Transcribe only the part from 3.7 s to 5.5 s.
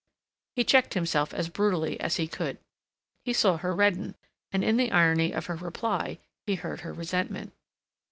redden, and in the irony of